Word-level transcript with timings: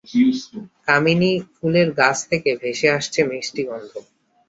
কামিনী 0.87 1.31
ফুলের 1.53 1.89
গাছ 1.99 2.17
থেকে 2.29 2.49
ভেসে 2.61 2.87
আসছে 2.97 3.19
মিষ্টি 3.29 3.61
গন্ধ। 3.69 3.91